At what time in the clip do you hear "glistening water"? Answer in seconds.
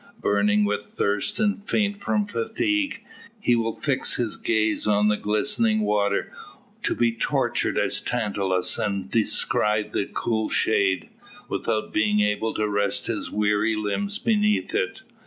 5.15-6.33